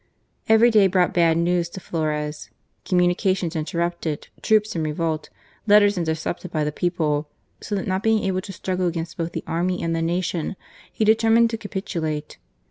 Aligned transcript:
Every 0.49 0.71
day 0.71 0.87
brought 0.87 1.13
bad 1.13 1.37
news 1.37 1.69
to 1.69 1.79
Flores: 1.79 2.49
communications 2.85 3.55
interrupted, 3.55 4.29
troops 4.41 4.75
in 4.75 4.81
revolt, 4.81 5.29
letters 5.67 5.95
intercepted 5.95 6.49
by 6.49 6.63
the 6.63 6.71
people; 6.71 7.29
so 7.61 7.75
that 7.75 7.85
not 7.85 8.01
being 8.01 8.23
able 8.23 8.41
to 8.41 8.51
struggle 8.51 8.87
against 8.87 9.17
both 9.17 9.33
the 9.33 9.43
army 9.45 9.79
and 9.83 9.95
the 9.95 10.01
nation, 10.01 10.55
he 10.91 11.05
determined 11.05 11.51
to 11.51 11.57
capitulate. 11.59 12.39